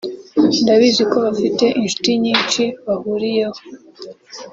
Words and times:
ndabizi 0.61 1.03
ko 1.11 1.17
bafite 1.25 1.65
inshuti 1.81 2.09
nyinshi 2.23 2.63
bahuriyeho 2.85 3.59